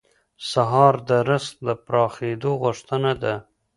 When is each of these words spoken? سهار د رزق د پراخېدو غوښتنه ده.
سهار 0.51 0.95
د 1.09 1.11
رزق 1.29 1.55
د 1.67 1.69
پراخېدو 1.85 2.51
غوښتنه 2.63 3.11
ده. 3.21 3.33